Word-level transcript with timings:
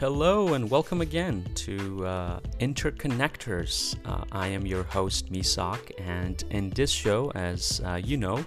Hello 0.00 0.54
and 0.54 0.70
welcome 0.70 1.02
again 1.02 1.44
to 1.56 2.06
uh, 2.06 2.40
Interconnectors. 2.58 3.98
Uh, 4.06 4.24
I 4.32 4.46
am 4.46 4.66
your 4.66 4.82
host, 4.82 5.30
Misak, 5.30 5.92
and 5.98 6.42
in 6.48 6.70
this 6.70 6.90
show, 6.90 7.30
as 7.34 7.82
uh, 7.84 8.00
you 8.02 8.16
know, 8.16 8.42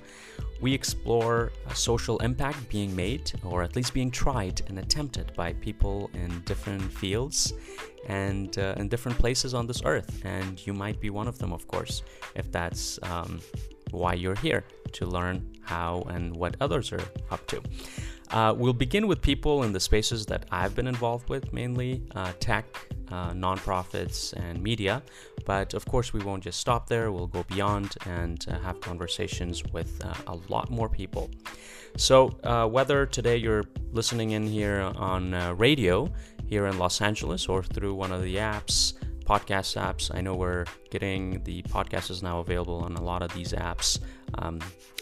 we 0.62 0.74
explore 0.74 1.52
social 1.76 2.18
impact 2.22 2.68
being 2.70 2.96
made, 2.96 3.32
or 3.44 3.62
at 3.62 3.76
least 3.76 3.94
being 3.94 4.10
tried 4.10 4.64
and 4.68 4.80
attempted 4.80 5.32
by 5.36 5.54
people 5.54 6.10
in 6.16 6.42
different 6.46 6.92
fields 6.92 7.54
and 8.08 8.58
uh, 8.58 8.74
in 8.78 8.88
different 8.88 9.20
places 9.20 9.54
on 9.54 9.68
this 9.68 9.84
earth. 9.86 10.26
And 10.26 10.66
you 10.66 10.74
might 10.74 11.00
be 11.00 11.12
one 11.12 11.28
of 11.28 11.38
them, 11.38 11.54
of 11.54 11.68
course, 11.68 12.02
if 12.34 12.52
that's 12.52 12.98
um, 13.04 13.42
why 13.92 14.16
you're 14.16 14.42
here 14.42 14.64
to 14.94 15.06
learn 15.06 15.56
how 15.62 16.02
and 16.10 16.36
what 16.36 16.56
others 16.60 16.92
are 16.92 17.04
up 17.30 17.46
to. 17.50 17.62
Uh, 18.34 18.52
we'll 18.52 18.74
begin 18.74 19.06
with 19.06 19.22
people 19.22 19.62
in 19.62 19.72
the 19.72 19.80
spaces 19.80 20.26
that 20.26 20.48
I've 20.50 20.74
been 20.74 20.88
involved 20.88 21.30
with, 21.30 21.54
mainly 21.54 22.02
uh, 22.16 22.34
tech, 22.40 22.66
uh, 23.12 23.30
nonprofits, 23.32 24.34
and 24.34 24.62
media. 24.62 25.04
But 25.46 25.76
of 25.76 25.86
course, 25.86 26.14
we 26.14 26.24
won't 26.24 26.44
just 26.44 26.60
stop 26.60 26.88
there. 26.88 27.12
We'll 27.12 27.28
go 27.28 27.44
beyond 27.44 27.96
and 28.08 28.44
uh, 28.50 28.58
have 28.60 28.82
conversations 28.82 29.64
with 29.72 30.04
uh, 30.04 30.16
a 30.26 30.40
lot 30.50 30.72
more 30.72 30.90
people. 30.90 31.30
So, 31.96 32.36
uh, 32.44 32.66
whether 32.66 33.06
today 33.06 33.38
you're 33.38 33.66
listening 33.92 34.32
in 34.32 34.48
here 34.48 34.82
on 34.96 35.32
radio 35.58 36.12
here 36.48 36.66
in 36.66 36.80
Los 36.80 37.02
Angeles 37.02 37.48
or 37.48 37.62
through 37.62 37.94
one 37.94 38.12
of 38.12 38.24
the 38.24 38.38
apps, 38.38 38.94
podcast 39.26 39.80
apps, 39.80 40.14
I 40.14 40.22
know 40.22 40.34
we're 40.34 40.66
getting 40.90 41.44
the 41.44 41.62
podcast 41.64 42.10
is 42.10 42.24
now 42.24 42.40
available 42.40 42.80
on 42.80 42.96
a 42.96 43.04
lot 43.04 43.22
of 43.22 43.32
these 43.36 43.54
apps. 43.54 44.00
Um, 44.40 44.60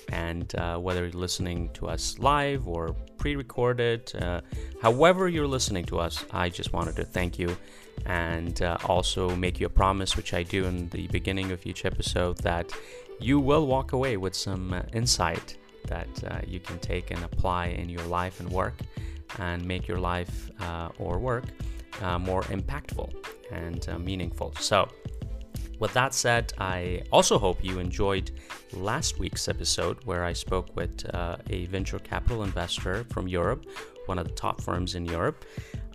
and 0.10 0.54
uh, 0.55 0.78
whether 0.78 1.04
you're 1.04 1.20
listening 1.20 1.70
to 1.73 1.88
us 1.88 2.18
live 2.20 2.68
or 2.68 2.96
pre 3.18 3.36
recorded, 3.36 4.14
uh, 4.16 4.41
however 4.82 5.27
you're 5.27 5.48
listening 5.48 5.85
to 5.85 5.99
us, 5.99 6.26
I 6.32 6.49
just 6.49 6.74
wanted 6.74 6.96
to 6.98 7.04
thank 7.04 7.40
you 7.40 7.55
and 8.05 8.62
uh, 8.62 8.77
also 8.85 9.35
make 9.35 9.60
you 9.60 9.68
a 9.68 9.70
promise, 9.70 10.18
which 10.18 10.34
I 10.34 10.44
do 10.44 10.66
in 10.66 10.90
the 10.90 11.07
beginning 11.07 11.52
of 11.52 11.66
each 11.66 11.85
episode, 11.85 12.38
that 12.40 12.72
you 13.20 13.40
will 13.40 13.68
walk 13.68 13.94
away 13.94 14.18
with 14.18 14.35
some 14.35 14.74
uh, 14.74 14.82
insight 14.94 15.57
that 15.88 16.24
uh, 16.29 16.40
you 16.48 16.60
can 16.60 16.79
take 16.79 17.12
and 17.12 17.24
apply 17.24 17.68
in 17.68 17.90
your 17.90 18.04
life 18.04 18.40
and 18.40 18.49
work 18.49 18.76
and 19.40 19.63
make 19.66 19.88
your 19.88 19.99
life 19.99 20.49
uh, 20.62 20.90
or 20.99 21.20
work 21.20 21.46
more 22.20 22.41
impactful 22.44 23.13
and 23.52 23.88
meaningful. 24.04 24.54
So, 24.60 24.90
with 25.82 25.93
that 25.93 26.13
said, 26.13 26.54
I 26.60 27.01
also 27.12 27.40
hope 27.40 27.65
you 27.65 27.79
enjoyed 27.79 28.29
last 28.71 29.18
week's 29.18 29.48
episode 29.48 29.98
where 30.05 30.23
I 30.23 30.32
spoke 30.32 30.76
with 30.76 31.04
uh, 31.12 31.38
a 31.49 31.65
venture 31.65 31.98
capital 31.98 32.43
investor 32.43 33.04
from 33.05 33.27
Europe, 33.27 33.65
one 34.05 34.20
of 34.20 34.27
the 34.27 34.34
top 34.35 34.62
firms 34.62 34.93
in 34.93 35.05
Europe, 35.05 35.43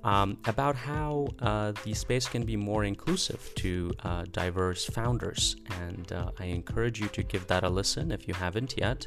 um, 0.03 0.39
about 0.47 0.75
how 0.75 1.28
uh, 1.39 1.73
the 1.84 1.95
space 1.95 2.27
can 2.28 2.45
be 2.45 2.56
more 2.56 2.83
inclusive 2.83 3.53
to 3.55 3.93
uh, 4.03 4.25
diverse 4.33 4.84
founders. 4.84 5.55
And 5.83 6.12
uh, 6.12 6.33
I 6.41 6.47
encourage 6.47 7.00
you 7.00 7.06
to 7.09 7.23
give 7.23 7.47
that 7.47 7.62
a 7.62 7.69
listen 7.69 8.11
if 8.11 8.27
you 8.27 8.34
haven't 8.34 8.75
yet. 8.77 9.06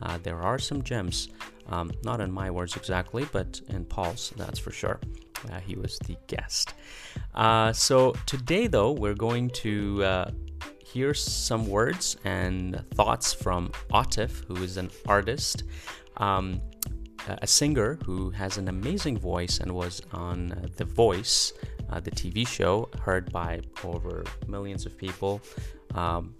Uh, 0.00 0.18
there 0.22 0.40
are 0.40 0.60
some 0.60 0.84
gems, 0.84 1.28
um, 1.70 1.90
not 2.04 2.20
in 2.20 2.30
my 2.30 2.52
words 2.52 2.76
exactly, 2.76 3.26
but 3.32 3.60
in 3.68 3.84
Paul's, 3.84 4.32
that's 4.36 4.60
for 4.60 4.70
sure. 4.70 5.00
Uh, 5.48 5.60
he 5.60 5.76
was 5.76 5.98
the 6.00 6.16
guest. 6.26 6.74
Uh, 7.34 7.72
so 7.72 8.12
today, 8.26 8.66
though, 8.66 8.92
we're 8.92 9.14
going 9.14 9.50
to 9.50 10.04
uh, 10.04 10.30
hear 10.84 11.14
some 11.14 11.66
words 11.66 12.16
and 12.24 12.84
thoughts 12.94 13.32
from 13.32 13.68
Atif, 13.92 14.44
who 14.46 14.56
is 14.56 14.76
an 14.76 14.90
artist, 15.06 15.64
um, 16.16 16.60
a 17.28 17.46
singer 17.46 17.98
who 18.04 18.30
has 18.30 18.58
an 18.58 18.68
amazing 18.68 19.18
voice 19.18 19.60
and 19.60 19.72
was 19.72 20.02
on 20.12 20.70
The 20.76 20.84
Voice, 20.84 21.52
uh, 21.90 22.00
the 22.00 22.10
TV 22.10 22.46
show, 22.46 22.88
heard 23.00 23.30
by 23.32 23.60
over 23.84 24.24
millions 24.48 24.86
of 24.86 24.96
people. 24.96 25.40
Um, 25.94 26.34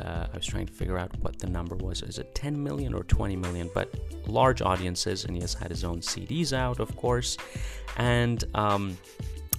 uh, 0.00 0.26
I 0.32 0.36
was 0.36 0.46
trying 0.46 0.66
to 0.66 0.72
figure 0.72 0.98
out 0.98 1.16
what 1.20 1.38
the 1.38 1.46
number 1.46 1.76
was. 1.76 2.02
Is 2.02 2.18
it 2.18 2.34
10 2.34 2.62
million 2.62 2.94
or 2.94 3.04
20 3.04 3.36
million? 3.36 3.70
But 3.74 3.94
large 4.26 4.62
audiences, 4.62 5.24
and 5.24 5.34
he 5.34 5.40
has 5.42 5.54
had 5.54 5.70
his 5.70 5.84
own 5.84 6.00
CDs 6.00 6.52
out, 6.52 6.80
of 6.80 6.96
course. 6.96 7.36
And 7.96 8.44
um, 8.54 8.96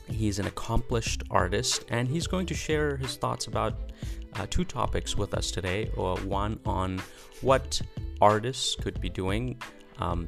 he's 0.09 0.39
an 0.39 0.47
accomplished 0.47 1.23
artist, 1.29 1.85
and 1.89 2.07
he's 2.07 2.27
going 2.27 2.45
to 2.47 2.53
share 2.53 2.97
his 2.97 3.15
thoughts 3.15 3.47
about 3.47 3.91
uh, 4.35 4.47
two 4.49 4.63
topics 4.63 5.15
with 5.15 5.33
us 5.33 5.51
today. 5.51 5.91
Uh, 5.97 6.15
one 6.17 6.59
on 6.65 7.01
what 7.41 7.81
artists 8.21 8.75
could 8.75 8.99
be 9.01 9.09
doing. 9.09 9.61
Um, 9.99 10.27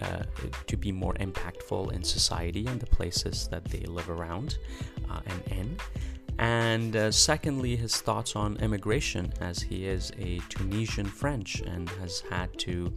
uh, 0.00 0.24
to 0.66 0.76
be 0.76 0.90
more 0.90 1.14
impactful 1.14 1.92
in 1.92 2.02
society 2.02 2.66
and 2.66 2.80
the 2.80 2.86
places 2.86 3.46
that 3.48 3.64
they 3.66 3.80
live 3.80 4.10
around 4.10 4.58
uh, 5.08 5.20
and 5.26 5.52
in. 5.52 5.76
And 6.38 6.96
uh, 6.96 7.10
secondly, 7.12 7.76
his 7.76 8.00
thoughts 8.00 8.34
on 8.36 8.56
immigration, 8.56 9.32
as 9.40 9.60
he 9.62 9.86
is 9.86 10.12
a 10.18 10.40
Tunisian 10.48 11.06
French 11.06 11.60
and 11.60 11.88
has 12.00 12.20
had 12.30 12.56
to 12.60 12.92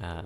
uh, 0.00 0.22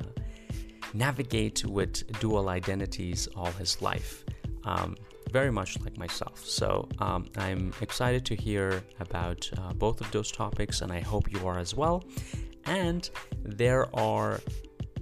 navigate 0.92 1.64
with 1.64 2.18
dual 2.20 2.48
identities 2.48 3.28
all 3.36 3.52
his 3.52 3.80
life. 3.82 4.24
Um, 4.64 4.96
very 5.30 5.50
much 5.50 5.80
like 5.80 5.98
myself. 5.98 6.46
So 6.46 6.88
um, 7.00 7.26
I'm 7.36 7.72
excited 7.80 8.24
to 8.26 8.36
hear 8.36 8.82
about 9.00 9.50
uh, 9.58 9.72
both 9.72 10.00
of 10.00 10.10
those 10.12 10.30
topics, 10.30 10.80
and 10.80 10.92
I 10.92 11.00
hope 11.00 11.30
you 11.32 11.46
are 11.46 11.58
as 11.58 11.74
well. 11.74 12.04
And 12.66 13.10
there 13.42 13.94
are 13.96 14.40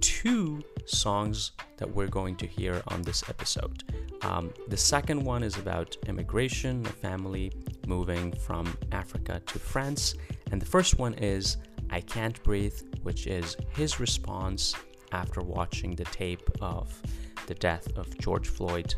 two 0.01 0.63
songs 0.87 1.53
that 1.77 1.93
we're 1.93 2.09
going 2.09 2.37
to 2.37 2.47
hear 2.47 2.83
on 2.89 3.03
this 3.03 3.23
episode. 3.29 3.85
Um, 4.23 4.53
the 4.69 4.77
second 4.77 5.25
one 5.25 5.43
is 5.43 5.57
about 5.59 5.97
immigration, 6.07 6.87
a 6.87 6.91
family 6.91 7.53
moving 7.87 8.33
from 8.33 8.77
Africa 8.93 9.41
to 9.47 9.59
France. 9.59 10.15
And 10.51 10.61
the 10.61 10.67
first 10.67 10.99
one 10.99 11.15
is 11.15 11.57
I 11.91 12.01
Can't 12.01 12.43
Breathe, 12.43 12.79
which 13.03 13.27
is 13.27 13.57
his 13.75 14.01
response 14.01 14.75
after 15.13 15.41
watching 15.41 15.95
the 15.95 16.05
tape 16.05 16.49
of 16.61 17.01
the 17.47 17.55
death 17.55 17.89
of 17.97 18.17
George 18.19 18.49
Floyd. 18.49 18.95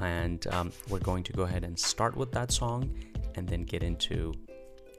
And 0.00 0.46
um, 0.48 0.72
we're 0.88 0.98
going 0.98 1.22
to 1.24 1.32
go 1.32 1.44
ahead 1.44 1.64
and 1.64 1.78
start 1.78 2.16
with 2.16 2.32
that 2.32 2.50
song 2.50 2.92
and 3.36 3.48
then 3.48 3.62
get 3.62 3.82
into 3.82 4.32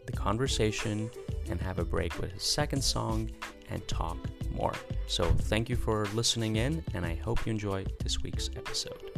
the 0.05 0.11
conversation 0.11 1.09
and 1.49 1.59
have 1.59 1.79
a 1.79 1.85
break 1.85 2.19
with 2.19 2.31
his 2.31 2.43
second 2.43 2.83
song 2.83 3.29
and 3.69 3.87
talk 3.87 4.17
more. 4.53 4.73
So, 5.07 5.25
thank 5.25 5.69
you 5.69 5.75
for 5.75 6.05
listening 6.13 6.55
in, 6.55 6.83
and 6.93 7.05
I 7.05 7.15
hope 7.15 7.45
you 7.45 7.51
enjoyed 7.51 7.91
this 7.99 8.23
week's 8.23 8.49
episode. 8.55 9.11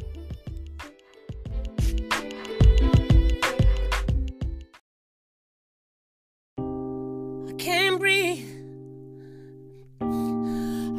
I 6.57 7.53
can't 7.57 7.99
breathe. 7.99 8.45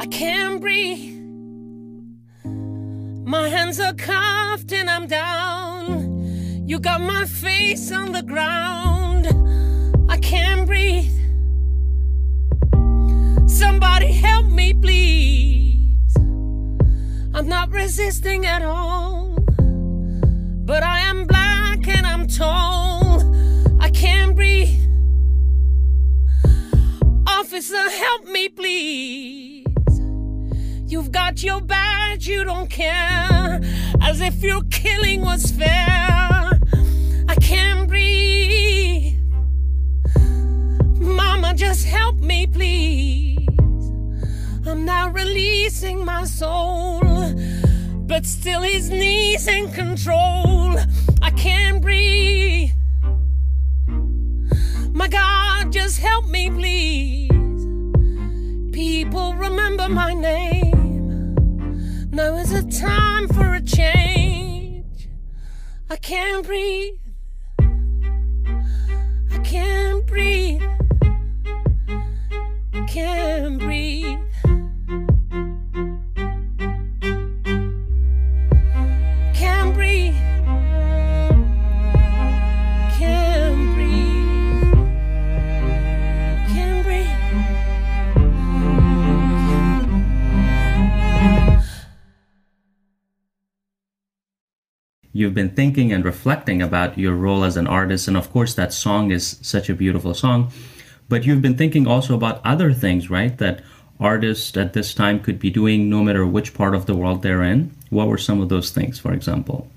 I 0.00 0.06
can't 0.06 0.60
breathe. 0.60 1.15
My 3.26 3.48
hands 3.48 3.78
are 3.78 3.92
cuffed 3.92 4.72
and 4.72 4.88
I'm 4.88 5.06
down. 5.06 6.66
You 6.66 6.78
got 6.78 7.00
my 7.00 7.26
face 7.26 7.92
on 7.92 8.12
the 8.12 8.22
ground. 8.22 9.26
I 10.10 10.16
can't 10.19 10.66
breathe. 10.66 11.18
Not 17.69 17.81
resisting 17.81 18.47
at 18.47 18.62
all. 18.62 19.37
But 20.65 20.83
I 20.83 21.01
am 21.01 21.27
black 21.27 21.87
and 21.89 22.06
I'm 22.06 22.27
tall. 22.27 23.23
I 23.81 23.91
can't 23.91 24.34
breathe. 24.34 24.81
Officer, 27.27 27.91
help 27.91 28.25
me, 28.25 28.49
please. 28.49 29.65
You've 30.87 31.13
got 31.13 31.42
your 31.42 31.60
badge, 31.60 32.27
you 32.27 32.45
don't 32.45 32.71
care. 32.71 33.60
As 34.01 34.21
if 34.21 34.42
your 34.42 34.63
killing 34.71 35.22
was 35.22 35.51
fair. 35.51 36.51
I 37.28 37.34
can't 37.41 37.89
breathe. 37.89 39.16
Mama, 40.98 41.54
just 41.54 41.87
help 41.87 42.16
me, 42.21 42.47
please. 42.47 43.47
I'm 44.66 44.84
now 44.84 45.09
releasing 45.09 46.04
my 46.04 46.25
soul, 46.25 47.17
but 48.09 48.25
still 48.25 48.63
his 48.63 48.89
knees 48.89 49.47
in 49.47 49.71
control. 49.71 50.77
I 51.21 51.31
can't 51.37 51.83
breathe. 51.83 52.71
My 54.93 55.09
God, 55.09 55.71
just 55.71 55.99
help 56.01 56.27
me, 56.27 56.51
please. 56.51 57.28
People 58.72 59.34
remember 59.34 59.91
my 59.91 60.15
name. 60.15 61.34
Now 62.10 62.37
is 62.39 62.53
a 62.53 62.63
time 62.69 63.28
for 63.28 63.55
a 63.55 63.60
change. 63.60 65.11
I 65.91 65.97
can't 65.97 66.47
breathe. 66.47 66.95
I 69.31 69.39
can't 69.45 70.07
breathe. 70.07 70.63
I 72.72 72.87
can't 72.89 73.38
you've 95.18 95.34
been 95.34 95.50
thinking 95.50 95.92
and 95.92 96.04
reflecting 96.04 96.62
about 96.62 96.97
your 96.97 97.15
role 97.15 97.42
as 97.42 97.56
an 97.56 97.66
artist. 97.66 98.06
And 98.06 98.16
of 98.16 98.30
course, 98.30 98.54
that 98.54 98.72
song 98.72 99.10
is 99.10 99.36
such 99.42 99.68
a 99.68 99.74
beautiful 99.74 100.15
song. 100.15 100.53
But 101.09 101.24
you've 101.24 101.42
been 101.42 101.56
thinking 101.56 101.88
also 101.88 102.15
about 102.15 102.41
other 102.44 102.72
things, 102.72 103.10
right? 103.10 103.36
That 103.38 103.62
artists 103.98 104.56
at 104.56 104.74
this 104.74 104.94
time 104.94 105.18
could 105.18 105.41
be 105.41 105.50
doing 105.50 105.91
no 105.91 106.04
matter 106.04 106.24
which 106.24 106.54
part 106.54 106.72
of 106.72 106.86
the 106.86 106.94
world 106.94 107.22
they're 107.22 107.42
in. 107.42 107.74
What 107.91 108.06
were 108.06 108.18
some 108.18 108.41
of 108.41 108.48
those 108.48 108.70
things, 108.70 109.00
for 109.00 109.12
example? 109.12 109.68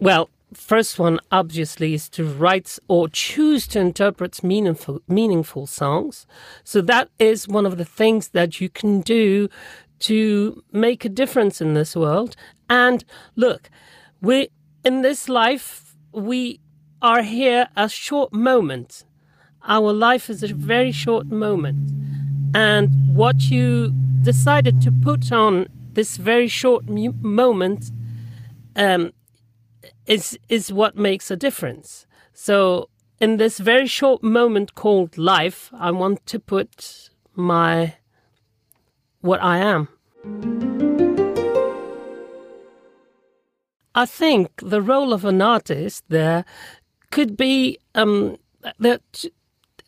Well, 0.00 0.30
first 0.54 0.98
one 0.98 1.20
obviously 1.30 1.92
is 1.92 2.08
to 2.10 2.24
write 2.24 2.78
or 2.88 3.10
choose 3.10 3.66
to 3.66 3.80
interpret 3.80 4.42
meaningful 4.42 5.02
meaningful 5.08 5.66
songs. 5.66 6.26
So 6.64 6.80
that 6.82 7.10
is 7.18 7.46
one 7.46 7.66
of 7.66 7.76
the 7.76 7.84
things 7.84 8.28
that 8.28 8.62
you 8.62 8.70
can 8.70 9.02
do 9.02 9.50
to 9.98 10.62
make 10.72 11.04
a 11.04 11.10
difference 11.10 11.60
in 11.60 11.74
this 11.74 11.94
world. 11.94 12.34
And 12.70 13.04
look, 13.34 13.68
we 14.22 14.48
in 14.86 15.02
this 15.02 15.28
life 15.28 15.96
we 16.12 16.60
are 17.02 17.22
here 17.22 17.68
a 17.76 17.88
short 17.88 18.32
moment. 18.32 19.04
Our 19.66 19.92
life 19.92 20.30
is 20.30 20.44
a 20.44 20.54
very 20.54 20.92
short 20.92 21.26
moment. 21.26 21.90
And 22.54 22.88
what 23.12 23.50
you 23.50 23.92
decided 24.22 24.80
to 24.82 24.92
put 24.92 25.32
on 25.32 25.66
this 25.94 26.16
very 26.16 26.46
short 26.46 26.84
moment 26.88 27.90
um, 28.76 29.12
is 30.06 30.38
is 30.48 30.72
what 30.72 30.96
makes 30.96 31.32
a 31.32 31.36
difference. 31.36 32.06
So 32.32 32.88
in 33.18 33.38
this 33.38 33.58
very 33.58 33.88
short 33.88 34.22
moment 34.22 34.76
called 34.76 35.18
life, 35.18 35.70
I 35.76 35.90
want 35.90 36.24
to 36.26 36.38
put 36.38 37.10
my 37.34 37.96
what 39.20 39.42
I 39.42 39.58
am. 39.58 39.88
I 43.96 44.04
think 44.04 44.50
the 44.62 44.82
role 44.82 45.14
of 45.14 45.24
an 45.24 45.40
artist 45.40 46.04
there 46.10 46.44
could 47.10 47.34
be 47.34 47.78
um, 47.94 48.36
that 48.78 49.24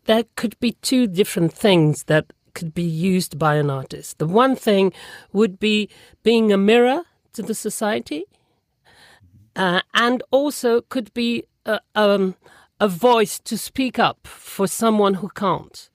there 0.06 0.24
could 0.34 0.58
be 0.60 0.72
two 0.80 1.06
different 1.06 1.52
things 1.52 2.04
that 2.04 2.32
could 2.54 2.72
be 2.72 2.82
used 2.82 3.38
by 3.38 3.56
an 3.56 3.68
artist. 3.68 4.16
The 4.16 4.26
one 4.26 4.56
thing 4.56 4.94
would 5.34 5.60
be 5.60 5.90
being 6.22 6.50
a 6.50 6.56
mirror 6.56 7.02
to 7.34 7.42
the 7.42 7.54
society, 7.54 8.24
uh, 9.54 9.82
and 9.92 10.22
also 10.30 10.80
could 10.80 11.12
be 11.12 11.44
a, 11.66 11.78
um, 11.94 12.34
a 12.80 12.88
voice 12.88 13.38
to 13.40 13.58
speak 13.58 13.98
up 13.98 14.26
for 14.26 14.66
someone 14.66 15.14
who 15.14 15.28
can't. 15.28 15.90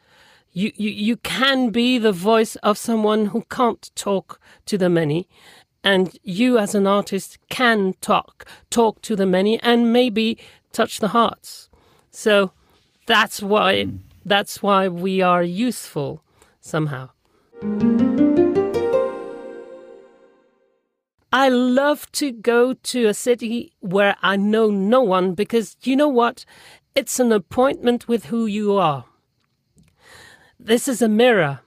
You, 0.52 0.72
you, 0.76 0.92
you 0.92 1.18
can 1.18 1.72
be 1.72 1.98
the 1.98 2.12
voice 2.12 2.56
of 2.58 2.78
someone 2.78 3.28
who 3.28 3.44
can't 3.50 3.90
talk 3.96 4.40
to 4.68 4.78
the 4.78 4.90
many, 4.90 5.28
and 5.84 6.18
you 6.24 6.58
as 6.58 6.74
an 6.76 6.88
artist 6.88 7.38
can 7.50 7.94
talk 8.02 8.46
talk 8.70 9.02
to 9.02 9.16
the 9.16 9.26
many 9.26 9.60
and 9.62 9.92
maybe 9.92 10.38
touch 10.72 11.00
the 11.00 11.10
hearts. 11.10 11.70
So 12.12 12.52
that's 13.06 13.42
why 13.42 13.86
mm. 13.86 14.00
that's 14.26 14.62
why 14.64 14.88
we 14.88 15.22
are 15.22 15.44
useful 15.44 16.24
somehow. 16.62 17.10
I 21.34 21.50
love 21.50 22.12
to 22.14 22.32
go 22.32 22.74
to 22.74 23.08
a 23.08 23.14
city 23.14 23.74
where 23.80 24.16
I 24.22 24.36
know 24.36 24.70
no 24.70 25.02
one 25.02 25.34
because 25.34 25.76
you 25.82 25.96
know 25.96 26.08
what? 26.08 26.46
It's 26.94 27.20
an 27.20 27.32
appointment 27.32 28.08
with 28.08 28.26
who 28.26 28.46
you 28.46 28.78
are. 28.78 29.06
This 30.60 30.88
is 30.88 31.02
a 31.02 31.10
mirror, 31.10 31.62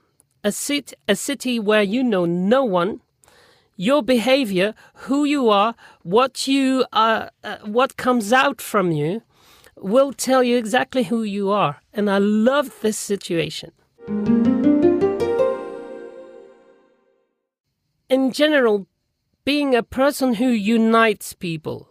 a, 0.45 0.53
sit, 0.53 0.95
a 1.09 1.17
city 1.17 1.59
where 1.59 1.83
you 1.83 2.05
know 2.05 2.25
no 2.25 2.65
one. 2.65 3.01
Your 3.76 4.02
behavior, 4.02 4.75
who 4.94 5.25
you 5.25 5.50
are, 5.50 5.75
what 6.02 6.49
you 6.49 6.87
are, 6.93 7.31
uh, 7.44 7.58
what 7.64 7.96
comes 7.99 8.32
out 8.32 8.61
from 8.61 8.90
you, 8.90 9.23
will 9.76 10.12
tell 10.12 10.43
you 10.43 10.56
exactly 10.56 11.05
who 11.05 11.23
you 11.23 11.50
are. 11.50 11.82
And 11.93 12.11
I 12.11 12.19
love 12.19 12.73
this 12.81 12.96
situation. 12.96 13.73
In 18.08 18.32
general, 18.32 18.87
being 19.44 19.75
a 19.75 19.82
person 19.82 20.34
who 20.34 20.49
unites 20.49 21.34
people. 21.34 21.88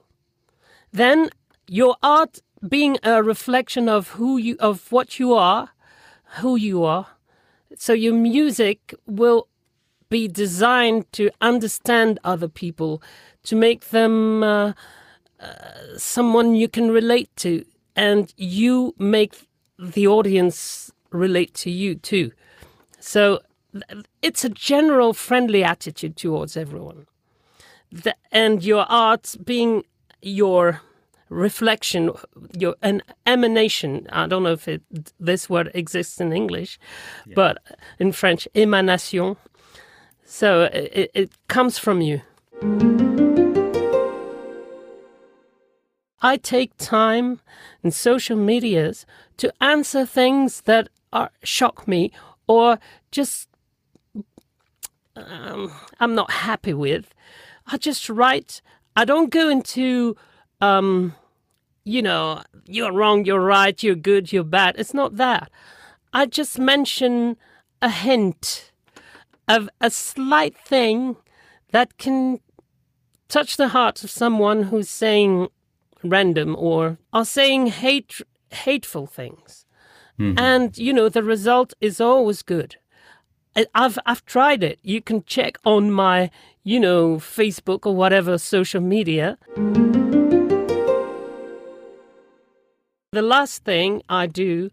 Then 0.92 1.30
your 1.68 1.98
art 2.02 2.40
being 2.68 2.98
a 3.04 3.22
reflection 3.22 3.88
of 3.88 4.10
who 4.10 4.38
you 4.38 4.56
of 4.60 4.92
what 4.92 5.20
you 5.20 5.34
are, 5.34 5.70
who 6.40 6.56
you 6.56 6.84
are. 6.84 7.08
So 7.78 7.94
your 7.94 8.14
music 8.14 8.94
will 9.06 9.48
be 10.10 10.28
designed 10.28 11.12
to 11.14 11.30
understand 11.42 12.20
other 12.24 12.48
people, 12.48 13.02
to 13.44 13.56
make 13.56 13.90
them 13.90 14.44
uh, 14.44 14.74
uh, 15.40 15.48
someone 15.98 16.56
you 16.56 16.68
can 16.68 16.92
relate 16.92 17.30
to, 17.38 17.66
and 17.96 18.34
you 18.38 18.94
make 18.98 19.36
the 19.78 20.08
audience 20.08 20.92
relate 21.12 21.54
to 21.54 21.72
you 21.72 21.96
too. 21.96 22.32
So 23.00 23.42
it's 24.22 24.46
a 24.46 24.50
general 24.50 25.14
friendly 25.14 25.64
attitude 25.64 26.16
towards 26.16 26.56
everyone 26.56 27.08
the, 27.92 28.16
and 28.32 28.64
your 28.64 28.86
art 28.90 29.36
being 29.44 29.84
your 30.22 30.82
reflection, 31.30 32.12
your 32.58 32.76
an 32.82 33.02
emanation. 33.26 34.08
I 34.12 34.28
don't 34.28 34.44
know 34.44 34.54
if 34.54 34.68
it, 34.68 34.82
this 35.20 35.50
word 35.50 35.72
exists 35.74 36.20
in 36.20 36.34
English, 36.34 36.80
yeah. 37.26 37.34
but 37.36 37.58
in 38.00 38.12
French, 38.12 38.48
émanation. 38.56 39.38
So 40.26 40.64
it, 40.74 41.12
it 41.14 41.32
comes 41.48 41.78
from 41.78 42.02
you. 42.02 42.22
I 46.22 46.38
take 46.38 46.76
time 46.78 47.40
in 47.84 47.92
social 47.92 48.36
medias 48.36 49.06
to 49.38 49.54
answer 49.62 50.06
things 50.06 50.62
that 50.62 50.90
are, 51.14 51.30
shock 51.44 51.88
me 51.88 52.12
or 52.48 52.80
just 53.12 53.48
um, 55.16 55.72
I'm 56.00 56.16
not 56.16 56.32
happy 56.32 56.74
with. 56.74 57.14
I 57.68 57.78
just 57.78 58.10
write. 58.10 58.62
I 58.96 59.06
don't 59.06 59.30
go 59.30 59.48
into, 59.50 60.18
um, 60.60 61.16
you 61.84 62.02
know, 62.02 62.42
you're 62.66 62.92
wrong, 62.92 63.26
you're 63.26 63.40
right, 63.40 63.82
you're 63.82 63.96
good, 63.96 64.34
you're 64.34 64.44
bad. 64.44 64.76
It's 64.78 64.94
not 64.94 65.18
that. 65.18 65.52
I 66.12 66.26
just 66.26 66.58
mention 66.58 67.38
a 67.82 67.90
hint 67.90 68.72
of 69.48 69.70
a 69.82 69.90
slight 69.90 70.58
thing 70.58 71.18
that 71.72 71.98
can 71.98 72.40
touch 73.28 73.58
the 73.58 73.70
heart 73.70 74.04
of 74.04 74.10
someone 74.10 74.64
who's 74.64 74.90
saying 74.90 75.48
random 76.04 76.56
or 76.58 76.98
are 77.12 77.26
saying 77.26 77.68
hate 77.68 78.22
hateful 78.52 79.08
things. 79.08 79.66
Mm-hmm. 80.20 80.40
And 80.40 80.78
you 80.78 80.94
know 80.94 81.10
the 81.10 81.24
result 81.24 81.74
is 81.82 82.00
always 82.00 82.42
good. 82.42 82.78
I've 83.74 83.98
I've 84.06 84.26
tried 84.26 84.64
it. 84.64 84.80
You 84.82 85.02
can 85.02 85.24
check 85.24 85.58
on 85.66 85.92
my 85.92 86.30
you 86.66 86.80
know, 86.80 87.18
Facebook 87.18 87.86
or 87.86 87.96
whatever 87.96 88.40
social 88.40 88.82
media. 88.82 89.38
The 93.12 93.22
last 93.22 93.64
thing 93.64 94.02
I 94.10 94.26
do 94.26 94.72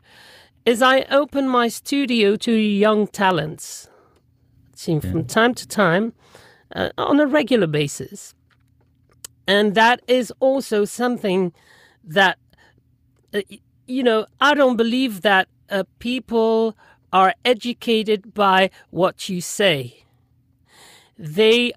is 0.64 0.80
I 0.80 1.02
open 1.10 1.48
my 1.48 1.68
studio 1.68 2.34
to 2.36 2.52
young 2.52 3.06
talents. 3.06 3.88
See, 4.82 4.94
yeah. 4.94 5.00
from 5.00 5.26
time 5.26 5.54
to 5.54 5.68
time, 5.68 6.12
uh, 6.74 6.88
on 6.98 7.20
a 7.20 7.26
regular 7.26 7.68
basis. 7.68 8.34
And 9.46 9.76
that 9.76 10.02
is 10.08 10.32
also 10.40 10.84
something 10.84 11.52
that, 12.02 12.36
uh, 13.32 13.42
you 13.86 14.02
know, 14.02 14.26
I 14.40 14.54
don't 14.54 14.76
believe 14.76 15.22
that 15.22 15.46
uh, 15.70 15.84
people 16.00 16.76
are 17.12 17.32
educated 17.44 18.34
by 18.34 18.70
what 18.90 19.28
you 19.28 19.40
say. 19.40 20.04
They 21.16 21.72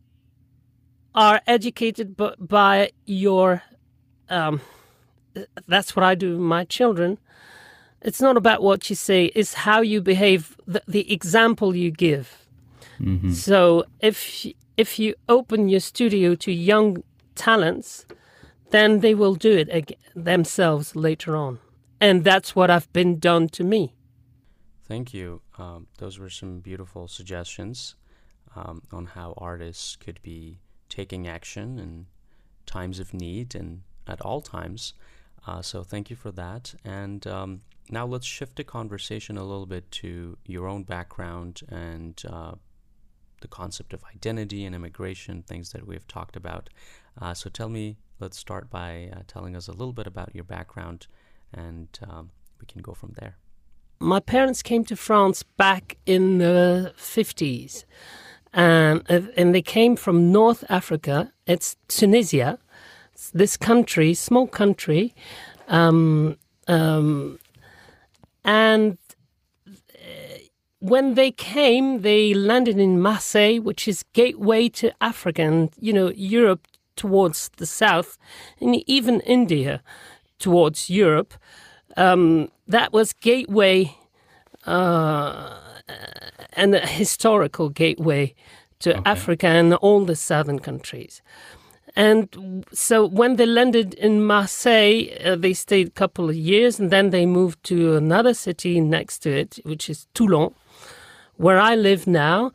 are 1.13 1.41
educated 1.45 2.17
b- 2.17 2.33
by 2.39 2.89
your. 3.05 3.61
Um, 4.29 4.61
that's 5.67 5.95
what 5.95 6.03
I 6.03 6.15
do 6.15 6.31
with 6.31 6.39
my 6.39 6.63
children. 6.63 7.19
It's 8.01 8.21
not 8.21 8.35
about 8.35 8.63
what 8.63 8.89
you 8.89 8.95
say; 8.95 9.25
it's 9.35 9.53
how 9.53 9.81
you 9.81 10.01
behave, 10.01 10.57
the, 10.65 10.81
the 10.87 11.13
example 11.13 11.75
you 11.75 11.91
give. 11.91 12.44
Mm-hmm. 12.99 13.31
So 13.31 13.85
if 13.99 14.45
if 14.77 14.99
you 14.99 15.15
open 15.29 15.69
your 15.69 15.79
studio 15.79 16.35
to 16.35 16.51
young 16.51 17.03
talents, 17.35 18.05
then 18.71 18.99
they 18.99 19.13
will 19.13 19.35
do 19.35 19.51
it 19.51 19.69
ag- 19.69 19.97
themselves 20.15 20.95
later 20.95 21.35
on, 21.35 21.59
and 21.99 22.23
that's 22.23 22.55
what 22.55 22.69
I've 22.69 22.91
been 22.93 23.19
done 23.19 23.47
to 23.49 23.63
me. 23.63 23.93
Thank 24.87 25.13
you. 25.13 25.41
Um, 25.57 25.87
those 25.97 26.19
were 26.19 26.29
some 26.29 26.59
beautiful 26.59 27.07
suggestions 27.07 27.95
um, 28.55 28.83
on 28.91 29.05
how 29.05 29.33
artists 29.37 29.95
could 29.95 30.21
be 30.21 30.59
taking 30.89 31.27
action 31.27 31.79
in 31.79 32.05
times 32.65 32.99
of 32.99 33.13
need 33.13 33.55
and 33.55 33.81
at 34.07 34.21
all 34.21 34.41
times. 34.41 34.93
Uh, 35.47 35.61
so 35.61 35.83
thank 35.83 36.09
you 36.09 36.15
for 36.15 36.31
that. 36.31 36.75
And 36.83 37.25
um, 37.27 37.61
now 37.89 38.05
let's 38.05 38.25
shift 38.25 38.55
the 38.55 38.63
conversation 38.63 39.37
a 39.37 39.43
little 39.43 39.65
bit 39.65 39.89
to 39.91 40.37
your 40.45 40.67
own 40.67 40.83
background 40.83 41.61
and 41.69 42.21
uh, 42.29 42.53
the 43.45 43.55
concept 43.55 43.93
of 43.93 44.03
identity 44.15 44.65
and 44.65 44.73
immigration, 44.73 45.43
things 45.43 45.71
that 45.71 45.85
we've 45.85 46.07
talked 46.07 46.35
about. 46.35 46.67
Uh, 47.21 47.35
so 47.35 47.47
tell 47.47 47.69
me, 47.69 47.97
let's 48.19 48.39
start 48.39 48.71
by 48.71 49.09
uh, 49.13 49.19
telling 49.27 49.55
us 49.55 49.67
a 49.67 49.71
little 49.71 49.93
bit 49.93 50.07
about 50.07 50.33
your 50.33 50.43
background, 50.43 51.05
and 51.53 51.87
um, 52.09 52.31
we 52.59 52.65
can 52.65 52.81
go 52.81 52.93
from 52.93 53.13
there. 53.19 53.37
My 53.99 54.19
parents 54.19 54.63
came 54.63 54.83
to 54.85 54.95
France 54.95 55.43
back 55.43 55.97
in 56.07 56.39
the 56.39 56.93
50s, 56.97 57.85
and, 58.51 59.03
and 59.07 59.53
they 59.53 59.61
came 59.61 59.95
from 59.95 60.31
North 60.31 60.63
Africa. 60.67 61.31
It's 61.45 61.77
Tunisia, 61.87 62.57
it's 63.13 63.29
this 63.29 63.57
country, 63.57 64.15
small 64.15 64.47
country. 64.47 65.13
Um, 65.67 66.37
um, 66.67 67.37
and 68.43 68.97
when 70.89 71.15
they 71.15 71.31
came, 71.31 72.01
they 72.01 72.33
landed 72.33 72.77
in 72.77 73.01
Marseille, 73.01 73.57
which 73.57 73.87
is 73.87 74.03
gateway 74.13 74.69
to 74.69 74.91
Africa 75.01 75.41
and 75.41 75.69
you 75.79 75.93
know 75.93 76.11
Europe 76.15 76.67
towards 76.95 77.49
the 77.57 77.65
south, 77.65 78.17
and 78.61 78.75
even 78.87 79.19
India 79.21 79.81
towards 80.39 80.89
Europe. 80.89 81.33
Um, 81.97 82.49
that 82.67 82.91
was 82.93 83.13
gateway 83.13 83.95
uh, 84.65 85.57
and 86.53 86.75
a 86.75 86.85
historical 86.85 87.69
gateway 87.69 88.33
to 88.79 88.91
okay. 88.91 89.01
Africa 89.05 89.47
and 89.47 89.73
all 89.75 90.05
the 90.05 90.15
southern 90.15 90.59
countries. 90.59 91.21
And 91.95 92.65
so 92.73 93.05
when 93.05 93.37
they 93.37 93.45
landed 93.45 93.93
in 93.93 94.25
Marseille, 94.25 95.07
uh, 95.23 95.37
they 95.37 95.53
stayed 95.53 95.87
a 95.87 95.91
couple 95.91 96.29
of 96.29 96.35
years 96.35 96.77
and 96.79 96.91
then 96.91 97.11
they 97.11 97.25
moved 97.25 97.63
to 97.65 97.95
another 97.95 98.33
city 98.33 98.81
next 98.81 99.19
to 99.19 99.29
it, 99.29 99.59
which 99.63 99.89
is 99.89 100.07
Toulon 100.13 100.53
where 101.37 101.59
I 101.59 101.75
live 101.75 102.07
now 102.07 102.51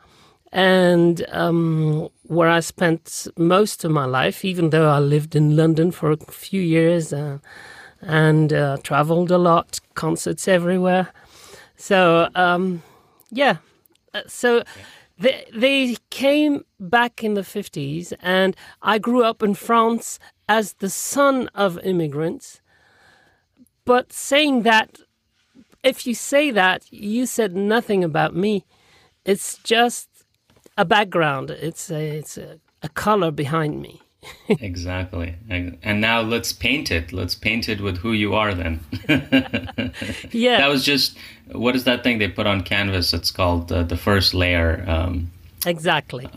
and 0.51 1.25
um, 1.29 2.09
where 2.23 2.49
I 2.49 2.59
spent 2.59 3.27
most 3.37 3.83
of 3.85 3.91
my 3.91 4.05
life, 4.05 4.43
even 4.43 4.69
though 4.69 4.89
I 4.89 4.99
lived 4.99 5.35
in 5.35 5.55
London 5.55 5.91
for 5.91 6.11
a 6.11 6.17
few 6.17 6.61
years 6.61 7.13
uh, 7.13 7.37
and 8.01 8.51
uh, 8.51 8.77
traveled 8.83 9.31
a 9.31 9.37
lot, 9.37 9.79
concerts 9.95 10.47
everywhere. 10.47 11.09
So, 11.77 12.29
um, 12.35 12.83
yeah. 13.29 13.57
Uh, 14.13 14.21
so 14.27 14.63
they, 15.17 15.45
they 15.53 15.97
came 16.09 16.65
back 16.79 17.23
in 17.23 17.35
the 17.35 17.41
50s, 17.41 18.13
and 18.21 18.55
I 18.81 18.97
grew 18.97 19.23
up 19.23 19.41
in 19.41 19.53
France 19.53 20.19
as 20.49 20.73
the 20.73 20.89
son 20.89 21.49
of 21.55 21.79
immigrants. 21.85 22.59
But 23.85 24.11
saying 24.11 24.63
that 24.63 24.99
if 25.83 26.05
you 26.05 26.15
say 26.15 26.51
that, 26.51 26.91
you 26.91 27.25
said 27.25 27.55
nothing 27.55 28.03
about 28.03 28.35
me. 28.35 28.65
It's 29.25 29.57
just 29.63 30.09
a 30.77 30.85
background. 30.85 31.51
It's 31.51 31.89
a, 31.91 32.17
it's 32.17 32.37
a, 32.37 32.59
a 32.81 32.89
color 32.89 33.31
behind 33.31 33.81
me. 33.81 34.01
exactly. 34.49 35.35
And 35.49 35.79
now 35.99 36.21
let's 36.21 36.53
paint 36.53 36.91
it. 36.91 37.11
Let's 37.11 37.33
paint 37.33 37.67
it 37.67 37.81
with 37.81 37.97
who 37.97 38.13
you 38.13 38.35
are 38.35 38.53
then. 38.53 38.79
yeah. 40.31 40.57
That 40.57 40.67
was 40.67 40.85
just, 40.85 41.17
what 41.51 41.75
is 41.75 41.85
that 41.85 42.03
thing 42.03 42.19
they 42.19 42.27
put 42.27 42.45
on 42.45 42.61
canvas? 42.61 43.13
It's 43.13 43.31
called 43.31 43.71
uh, 43.71 43.83
the 43.83 43.97
first 43.97 44.33
layer. 44.33 44.85
Um, 44.87 45.31
exactly. 45.65 46.29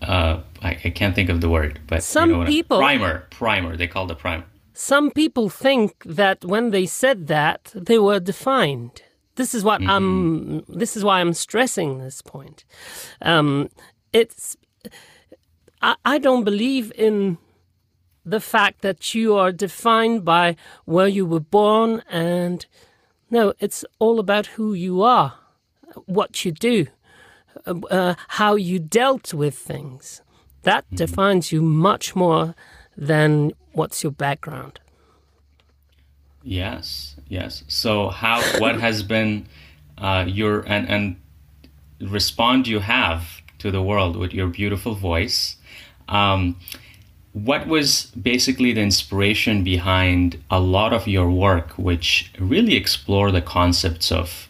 Uh, 0.00 0.40
I, 0.62 0.70
I, 0.84 0.90
can't 0.90 1.14
think 1.14 1.28
of 1.28 1.40
the 1.40 1.48
word, 1.48 1.78
but 1.86 2.02
some 2.02 2.30
you 2.30 2.36
know 2.38 2.46
people. 2.46 2.78
primer. 2.78 3.26
Primer. 3.30 3.76
They 3.76 3.86
call 3.86 4.10
it 4.10 4.18
primer 4.18 4.44
some 4.74 5.10
people 5.10 5.48
think 5.48 6.02
that 6.04 6.44
when 6.44 6.70
they 6.70 6.86
said 6.86 7.26
that, 7.26 7.72
they 7.74 7.98
were 7.98 8.20
defined. 8.20 9.02
This 9.36 9.54
is 9.54 9.64
what 9.64 9.80
mm-hmm. 9.80 9.90
I'm. 9.90 10.64
This 10.68 10.96
is 10.96 11.04
why 11.04 11.20
I'm 11.20 11.34
stressing 11.34 11.98
this 11.98 12.22
point. 12.22 12.64
Um, 13.20 13.70
it's. 14.12 14.56
I, 15.80 15.96
I 16.04 16.18
don't 16.18 16.44
believe 16.44 16.92
in 16.96 17.38
the 18.24 18.40
fact 18.40 18.82
that 18.82 19.14
you 19.14 19.34
are 19.34 19.50
defined 19.50 20.24
by 20.24 20.56
where 20.84 21.08
you 21.08 21.26
were 21.26 21.40
born, 21.40 22.02
and 22.10 22.64
no, 23.30 23.54
it's 23.58 23.84
all 23.98 24.20
about 24.20 24.46
who 24.46 24.74
you 24.74 25.02
are, 25.02 25.34
what 26.06 26.44
you 26.44 26.52
do, 26.52 26.86
uh, 27.66 27.74
uh 27.90 28.14
how 28.28 28.54
you 28.54 28.78
dealt 28.78 29.32
with 29.32 29.56
things. 29.56 30.22
That 30.62 30.84
mm-hmm. 30.86 30.96
defines 30.96 31.52
you 31.52 31.62
much 31.62 32.14
more 32.14 32.54
than 32.96 33.52
what's 33.72 34.02
your 34.02 34.12
background? 34.12 34.80
Yes, 36.42 37.16
yes. 37.28 37.64
So 37.68 38.08
how 38.08 38.42
what 38.58 38.80
has 38.80 39.02
been 39.02 39.46
uh, 39.98 40.24
your 40.26 40.60
and 40.66 40.88
and 40.88 41.16
respond 42.00 42.66
you 42.66 42.80
have 42.80 43.40
to 43.58 43.70
the 43.70 43.82
world 43.82 44.16
with 44.16 44.34
your 44.34 44.48
beautiful 44.48 44.94
voice? 44.94 45.56
Um, 46.08 46.56
what 47.32 47.66
was 47.66 48.06
basically 48.06 48.72
the 48.72 48.82
inspiration 48.82 49.64
behind 49.64 50.42
a 50.50 50.60
lot 50.60 50.92
of 50.92 51.08
your 51.08 51.30
work, 51.30 51.70
which 51.78 52.30
really 52.38 52.74
explore 52.74 53.30
the 53.30 53.40
concepts 53.40 54.12
of 54.12 54.48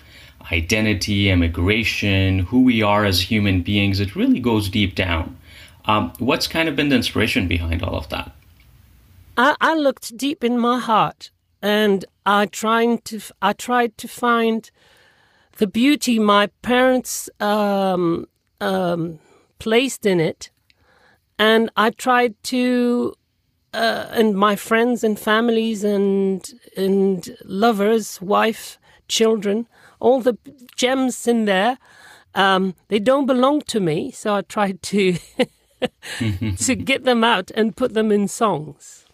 identity, 0.50 1.30
immigration, 1.30 2.40
who 2.40 2.62
we 2.62 2.82
are 2.82 3.04
as 3.04 3.30
human 3.30 3.62
beings? 3.62 4.00
It 4.00 4.16
really 4.16 4.40
goes 4.40 4.68
deep 4.68 4.96
down. 4.96 5.38
Um, 5.84 6.12
what's 6.18 6.46
kind 6.46 6.68
of 6.68 6.76
been 6.76 6.88
the 6.88 6.96
inspiration 6.96 7.48
behind 7.48 7.82
all 7.82 7.96
of 7.96 8.08
that? 8.10 8.32
I, 9.36 9.56
I 9.60 9.74
looked 9.74 10.16
deep 10.16 10.44
in 10.44 10.58
my 10.58 10.78
heart 10.78 11.30
and 11.62 12.04
I 12.26 12.46
tried 12.46 13.04
to 13.06 13.20
I 13.40 13.52
tried 13.52 13.96
to 13.98 14.08
find 14.08 14.70
the 15.58 15.66
beauty 15.66 16.18
my 16.18 16.48
parents 16.62 17.30
um, 17.40 18.26
um, 18.60 19.20
placed 19.58 20.04
in 20.06 20.20
it, 20.20 20.50
and 21.38 21.70
I 21.76 21.90
tried 21.90 22.34
to 22.44 23.14
uh, 23.72 24.06
and 24.10 24.34
my 24.34 24.56
friends 24.56 25.04
and 25.04 25.18
families 25.18 25.84
and 25.84 26.52
and 26.76 27.36
lovers, 27.44 28.20
wife, 28.20 28.78
children, 29.08 29.66
all 30.00 30.20
the 30.20 30.36
gems 30.76 31.26
in 31.26 31.44
there. 31.44 31.78
Um, 32.34 32.74
they 32.88 32.98
don't 32.98 33.26
belong 33.26 33.60
to 33.62 33.78
me, 33.78 34.10
so 34.10 34.34
I 34.34 34.42
tried 34.42 34.82
to 34.84 35.16
to 36.58 36.74
get 36.74 37.04
them 37.04 37.24
out 37.24 37.50
and 37.54 37.76
put 37.76 37.94
them 37.94 38.12
in 38.12 38.28
songs. 38.28 39.04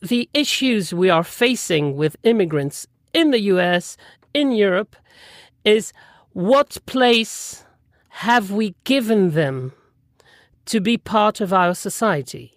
The 0.00 0.28
issues 0.34 0.92
we 0.92 1.08
are 1.08 1.24
facing 1.24 1.96
with 1.96 2.16
immigrants 2.22 2.86
in 3.12 3.30
the 3.30 3.40
US, 3.40 3.96
in 4.34 4.52
Europe, 4.52 4.96
is 5.64 5.92
what 6.32 6.76
place 6.84 7.64
have 8.08 8.50
we 8.50 8.74
given 8.84 9.30
them 9.30 9.72
to 10.66 10.80
be 10.80 10.98
part 10.98 11.40
of 11.40 11.52
our 11.52 11.74
society? 11.74 12.54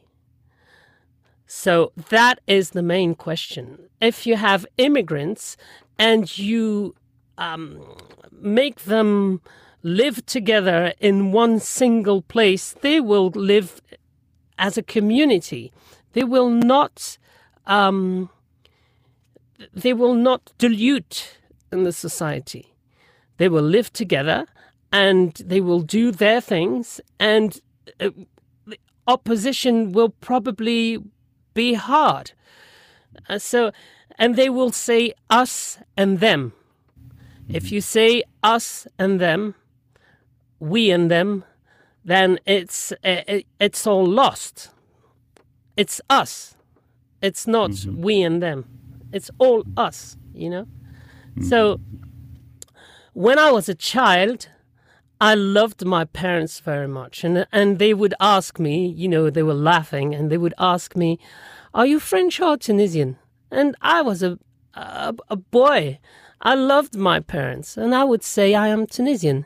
So 1.45 1.93
that 2.09 2.39
is 2.47 2.71
the 2.71 2.83
main 2.83 3.15
question. 3.15 3.89
If 4.01 4.27
you 4.27 4.35
have 4.35 4.65
immigrants 4.77 5.55
and 5.97 6.37
you 6.37 6.95
um, 7.37 7.81
make 8.31 8.81
them 8.81 9.41
live 9.87 10.25
together 10.25 10.93
in 10.99 11.31
one 11.31 11.59
single 11.59 12.21
place, 12.21 12.75
they 12.81 12.99
will 12.99 13.29
live 13.29 13.81
as 14.57 14.77
a 14.77 14.83
community. 14.83 15.71
They 16.13 16.23
will 16.23 16.49
not. 16.49 17.17
Um, 17.65 18.29
they 19.73 19.93
will 19.93 20.13
not 20.13 20.51
dilute 20.57 21.39
in 21.71 21.83
the 21.83 21.91
society. 21.91 22.73
They 23.37 23.49
will 23.49 23.63
live 23.63 23.91
together 23.91 24.47
and 24.91 25.33
they 25.35 25.61
will 25.61 25.81
do 25.81 26.11
their 26.11 26.39
things, 26.39 27.01
and 27.19 27.59
uh, 27.99 28.09
opposition 29.05 29.91
will 29.91 30.09
probably 30.09 30.97
be 31.53 31.73
hard. 31.73 32.31
Uh, 33.27 33.37
so, 33.37 33.71
and 34.17 34.35
they 34.35 34.49
will 34.49 34.71
say 34.71 35.13
us 35.29 35.77
and 35.97 36.19
them. 36.19 36.53
If 37.49 37.71
you 37.71 37.81
say 37.81 38.23
us 38.43 38.87
and 38.97 39.19
them, 39.19 39.55
we 40.59 40.91
and 40.91 41.09
them, 41.11 41.43
then 42.03 42.39
it's 42.45 42.91
uh, 43.03 43.41
it's 43.59 43.85
all 43.85 44.05
lost. 44.05 44.69
It's 45.75 46.01
us. 46.09 46.55
It's 47.21 47.47
not 47.47 47.71
mm-hmm. 47.71 48.01
we 48.01 48.21
and 48.21 48.41
them. 48.41 48.65
It's 49.11 49.29
all 49.37 49.63
us, 49.75 50.17
you 50.33 50.49
know? 50.49 50.63
Mm-hmm. 50.63 51.43
So 51.43 51.79
when 53.13 53.39
I 53.39 53.51
was 53.51 53.69
a 53.69 53.75
child, 53.75 54.49
I 55.19 55.33
loved 55.35 55.85
my 55.85 56.05
parents 56.05 56.59
very 56.59 56.87
much 56.87 57.23
and 57.23 57.45
and 57.51 57.79
they 57.79 57.93
would 57.93 58.13
ask 58.19 58.59
me, 58.59 58.87
you 58.87 59.07
know, 59.07 59.29
they 59.29 59.43
were 59.43 59.53
laughing 59.53 60.15
and 60.15 60.31
they 60.31 60.37
would 60.37 60.53
ask 60.57 60.95
me, 60.95 61.19
"Are 61.73 61.85
you 61.85 61.99
French 61.99 62.39
or 62.39 62.57
Tunisian?" 62.57 63.17
And 63.51 63.75
I 63.81 64.01
was 64.01 64.23
a 64.23 64.39
a, 64.75 65.13
a 65.29 65.35
boy. 65.35 65.99
I 66.41 66.53
loved 66.53 66.95
my 66.95 67.19
parents 67.19 67.77
and 67.77 67.95
I 67.95 68.03
would 68.03 68.23
say 68.23 68.53
I 68.53 68.67
am 68.67 68.85
Tunisian 68.85 69.45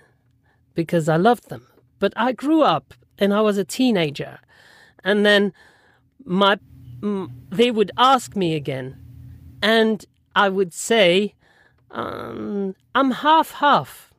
because 0.74 1.10
I 1.10 1.18
loved 1.18 1.50
them. 1.50 1.68
But 2.00 2.14
I 2.16 2.32
grew 2.32 2.62
up 2.62 2.94
and 3.18 3.34
I 3.34 3.42
was 3.42 3.58
a 3.58 3.66
teenager. 3.66 4.40
And 5.04 5.26
then 5.26 5.54
my 6.26 6.60
they 7.50 7.72
would 7.72 7.92
ask 7.98 8.36
me 8.36 8.56
again. 8.56 8.98
And 9.62 10.06
I 10.36 10.50
would 10.50 10.74
say, 10.74 11.34
um, 11.90 12.76
I'm 12.94 13.12
half 13.12 13.52
half. 13.54 14.14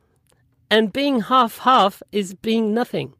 And 0.69 0.91
being 0.91 1.21
half 1.21 1.59
half 1.59 2.01
is 2.11 2.33
being 2.33 2.73
nothing 2.73 3.13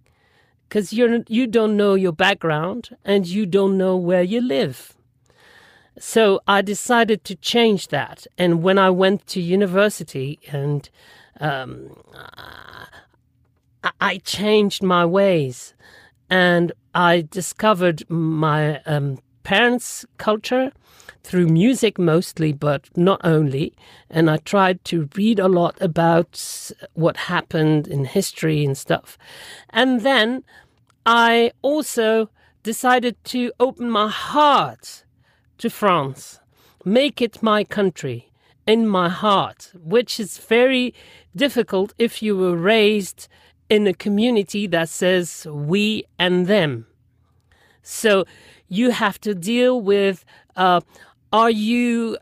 because 0.67 0.91
you're 0.91 1.23
you 1.27 1.45
don't 1.45 1.77
know 1.77 1.93
your 1.93 2.11
background 2.11 2.97
and 3.05 3.27
you 3.27 3.45
don't 3.45 3.77
know 3.77 3.95
where 3.95 4.23
you 4.23 4.41
live. 4.41 4.95
So 5.99 6.41
I 6.47 6.63
decided 6.63 7.23
to 7.25 7.35
change 7.35 7.89
that. 7.89 8.25
And 8.39 8.63
when 8.63 8.79
I 8.79 8.89
went 8.89 9.27
to 9.27 9.39
university 9.39 10.39
and 10.51 10.89
um, 11.39 11.95
I 13.99 14.17
changed 14.19 14.83
my 14.83 15.05
ways 15.05 15.73
and 16.29 16.71
I 16.95 17.27
discovered 17.29 18.09
my 18.09 18.81
um, 18.83 19.19
parents' 19.43 20.05
culture 20.17 20.71
through 21.23 21.47
music 21.47 21.97
mostly, 21.97 22.53
but 22.53 22.89
not 22.95 23.21
only. 23.23 23.73
And 24.09 24.29
I 24.29 24.37
tried 24.37 24.83
to 24.85 25.09
read 25.15 25.39
a 25.39 25.47
lot 25.47 25.77
about 25.81 26.71
what 26.93 27.17
happened 27.17 27.87
in 27.87 28.05
history 28.05 28.63
and 28.65 28.77
stuff. 28.77 29.17
And 29.69 30.01
then 30.01 30.43
I 31.05 31.51
also 31.61 32.29
decided 32.61 33.21
to 33.25 33.51
open 33.59 33.89
my 33.89 34.09
heart 34.09 35.03
to 35.57 35.69
France, 35.69 36.39
make 36.85 37.21
it 37.21 37.43
my 37.43 37.63
country 37.63 38.31
in 38.65 38.87
my 38.87 39.09
heart, 39.09 39.71
which 39.75 40.19
is 40.19 40.37
very 40.37 40.93
difficult 41.35 41.93
if 41.97 42.21
you 42.21 42.37
were 42.37 42.55
raised 42.55 43.27
in 43.73 43.87
a 43.87 43.93
community 43.93 44.67
that 44.67 44.87
says 44.87 45.47
we 45.49 46.03
and 46.19 46.45
them. 46.45 46.85
So 47.81 48.25
you 48.67 48.91
have 48.91 49.19
to 49.21 49.33
deal 49.33 49.81
with 49.81 50.23
uh, 50.55 50.81
are 51.31 51.49
you 51.49 52.17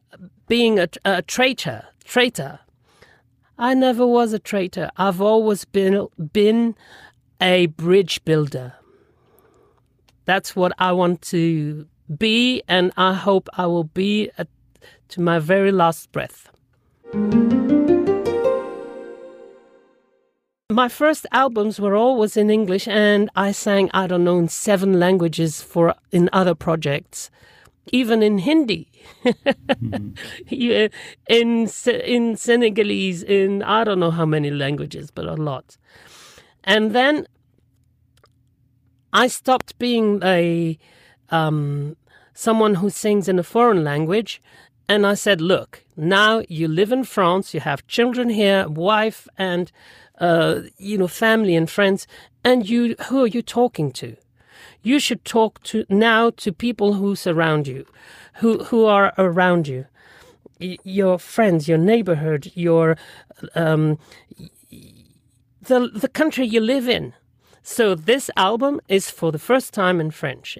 being 0.48 0.79
a, 0.79 0.88
a 1.03 1.22
traitor? 1.22 1.84
Traitor. 2.05 2.60
I 3.58 3.74
never 3.74 4.08
was 4.08 4.31
a 4.31 4.39
traitor. 4.39 4.89
I've 4.96 5.20
always 5.20 5.65
been 5.65 6.08
been 6.31 6.75
a 7.41 7.65
bridge 7.65 8.24
builder. 8.24 8.74
That's 10.24 10.55
what 10.55 10.72
I 10.79 10.93
want 10.93 11.22
to 11.34 11.86
be, 12.17 12.63
and 12.70 12.93
I 12.96 13.13
hope 13.13 13.50
I 13.58 13.65
will 13.65 13.84
be 13.84 14.31
at, 14.38 14.48
to 15.10 15.20
my 15.20 15.39
very 15.39 15.74
last 15.74 16.12
breath. 16.13 16.50
My 20.71 20.87
first 20.87 21.27
albums 21.33 21.81
were 21.81 21.97
always 21.97 22.37
in 22.37 22.49
English, 22.49 22.87
and 22.87 23.29
I 23.35 23.51
sang, 23.51 23.89
I 23.93 24.07
don't 24.07 24.23
know, 24.23 24.39
in 24.39 24.47
seven 24.47 25.01
languages 25.01 25.61
for 25.61 25.95
in 26.13 26.29
other 26.31 26.55
projects, 26.55 27.29
even 27.91 28.23
in 28.23 28.37
Hindi, 28.37 28.89
mm-hmm. 29.25 30.11
in 31.27 31.69
in 31.85 32.37
Senegalese, 32.37 33.21
in 33.21 33.63
I 33.63 33.83
don't 33.83 33.99
know 33.99 34.11
how 34.11 34.25
many 34.25 34.49
languages, 34.49 35.11
but 35.11 35.25
a 35.25 35.33
lot. 35.33 35.75
And 36.63 36.93
then 36.93 37.27
I 39.11 39.27
stopped 39.27 39.77
being 39.77 40.21
a 40.23 40.77
um, 41.31 41.97
someone 42.33 42.75
who 42.75 42.89
sings 42.89 43.27
in 43.27 43.37
a 43.37 43.43
foreign 43.43 43.83
language, 43.83 44.41
and 44.87 45.05
I 45.05 45.15
said, 45.15 45.41
"Look, 45.41 45.83
now 45.97 46.43
you 46.47 46.69
live 46.69 46.93
in 46.93 47.03
France, 47.03 47.53
you 47.53 47.59
have 47.59 47.85
children 47.87 48.29
here, 48.29 48.69
wife, 48.69 49.27
and." 49.37 49.69
Uh, 50.21 50.61
you 50.77 50.97
know, 50.97 51.07
family 51.07 51.55
and 51.55 51.69
friends, 51.69 52.07
and 52.43 52.69
you, 52.69 52.95
who 53.09 53.23
are 53.23 53.27
you 53.27 53.41
talking 53.41 53.91
to? 53.93 54.15
You 54.83 55.00
should 55.00 55.25
talk 55.25 55.61
to 55.63 55.85
now 55.89 56.29
to 56.29 56.53
people 56.53 56.93
who 56.93 57.15
surround 57.15 57.67
you, 57.67 57.85
who 58.35 58.63
who 58.65 58.85
are 58.85 59.13
around 59.17 59.67
you, 59.67 59.85
your 60.59 61.19
friends, 61.19 61.67
your 61.67 61.77
neighborhood, 61.77 62.51
your 62.55 62.98
um, 63.55 63.98
the 65.61 65.89
the 65.93 66.09
country 66.09 66.46
you 66.46 66.61
live 66.61 66.87
in. 66.87 67.13
So 67.63 67.96
this 67.96 68.31
album 68.35 68.79
is 68.87 69.09
for 69.09 69.31
the 69.31 69.39
first 69.39 69.74
time 69.74 70.00
in 70.00 70.11
French. 70.11 70.57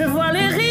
Je 0.00 0.06
vois 0.06 0.32
les 0.32 0.46
rires. 0.46 0.69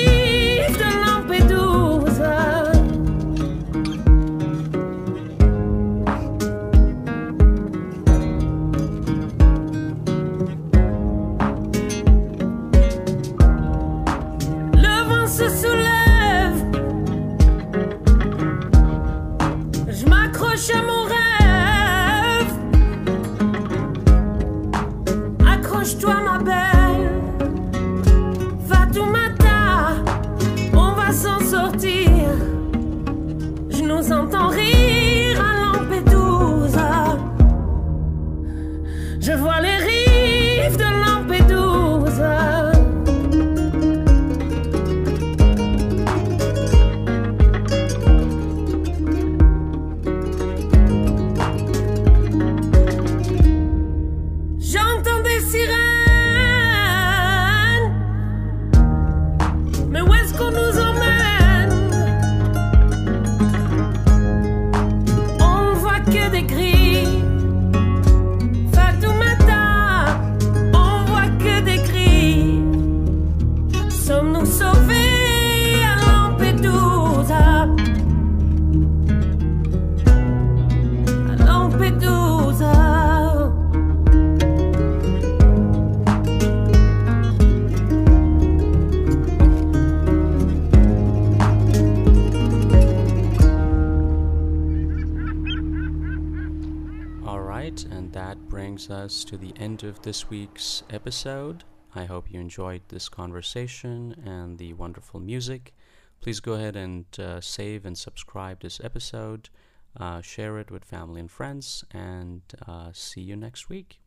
To 99.26 99.38
the 99.38 99.54
end 99.58 99.84
of 99.84 100.02
this 100.02 100.30
week's 100.30 100.84
episode. 100.90 101.64
I 101.96 102.06
hope 102.06 102.32
you 102.32 102.40
enjoyed 102.40 102.82
this 102.90 103.10
conversation 103.10 104.16
and 104.26 104.58
the 104.58 104.74
wonderful 104.74 105.20
music. 105.20 105.74
Please 106.22 106.40
go 106.40 106.54
ahead 106.54 106.76
and 106.76 107.06
uh, 107.18 107.42
save 107.42 107.86
and 107.86 107.98
subscribe 107.98 108.62
this 108.62 108.80
episode, 108.84 109.50
uh, 109.98 110.22
share 110.22 110.60
it 110.60 110.72
with 110.72 110.86
family 110.86 111.20
and 111.20 111.32
friends, 111.32 111.84
and 111.92 112.42
uh, 112.68 112.90
see 112.94 113.22
you 113.22 113.36
next 113.36 113.70
week. 113.70 114.00